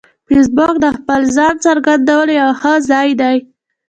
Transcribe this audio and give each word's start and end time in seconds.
فېسبوک 0.27 0.75
د 0.81 0.85
خپل 0.97 1.21
ځان 1.35 1.53
څرګندولو 1.65 2.33
یو 2.41 2.51
ښه 2.59 2.73
ځای 2.89 3.09
دی 3.21 3.37